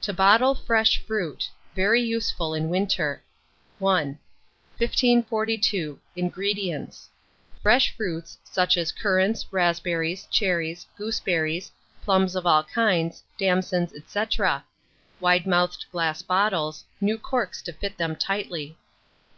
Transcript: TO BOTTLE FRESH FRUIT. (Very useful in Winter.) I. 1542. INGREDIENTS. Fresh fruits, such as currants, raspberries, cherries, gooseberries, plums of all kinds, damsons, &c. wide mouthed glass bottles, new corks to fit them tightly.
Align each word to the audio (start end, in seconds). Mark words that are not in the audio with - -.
TO 0.00 0.14
BOTTLE 0.14 0.54
FRESH 0.54 1.04
FRUIT. 1.04 1.50
(Very 1.74 2.00
useful 2.00 2.54
in 2.54 2.70
Winter.) 2.70 3.22
I. 3.80 4.16
1542. 4.78 6.00
INGREDIENTS. 6.16 7.10
Fresh 7.62 7.94
fruits, 7.94 8.38
such 8.42 8.78
as 8.78 8.90
currants, 8.92 9.44
raspberries, 9.52 10.24
cherries, 10.30 10.86
gooseberries, 10.96 11.70
plums 12.02 12.34
of 12.34 12.46
all 12.46 12.64
kinds, 12.64 13.22
damsons, 13.36 13.92
&c. 14.06 14.24
wide 15.20 15.46
mouthed 15.46 15.84
glass 15.92 16.22
bottles, 16.22 16.84
new 16.98 17.18
corks 17.18 17.60
to 17.60 17.72
fit 17.74 17.98
them 17.98 18.16
tightly. 18.16 18.78